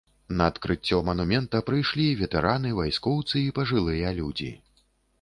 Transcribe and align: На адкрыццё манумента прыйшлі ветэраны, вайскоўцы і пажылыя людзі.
На 0.37 0.45
адкрыццё 0.51 0.97
манумента 1.09 1.61
прыйшлі 1.69 2.07
ветэраны, 2.23 2.75
вайскоўцы 2.83 3.45
і 3.47 3.57
пажылыя 3.59 4.19
людзі. 4.23 4.53